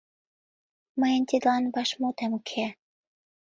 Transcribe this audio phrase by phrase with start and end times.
[0.99, 2.65] Мыйын тидлан вашмутем уке.